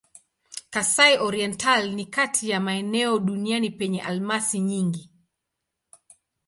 [0.69, 5.09] Kasai-Oriental ni kati ya maeneo duniani penye almasi nyingi.